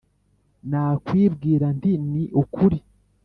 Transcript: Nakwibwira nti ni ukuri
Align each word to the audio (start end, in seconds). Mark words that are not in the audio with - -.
Nakwibwira 0.69 1.67
nti 1.77 1.91
ni 2.11 2.23
ukuri 2.41 2.77